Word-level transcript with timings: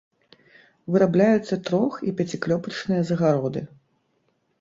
Вырабляюцца 0.93 1.57
трох- 1.69 1.99
і 2.11 2.13
пяціклёпачныя 2.21 3.01
загароды. 3.11 3.61